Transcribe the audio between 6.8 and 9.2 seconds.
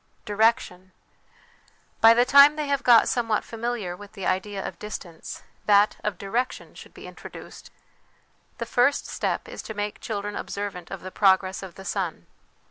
be introduced. The first